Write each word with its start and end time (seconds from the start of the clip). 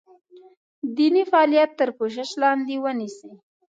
دیني 0.95 1.23
فعالیت 1.31 1.71
تر 1.79 1.89
پوښښ 1.97 2.29
لاندې 2.41 2.75
ونیسي. 2.83 3.31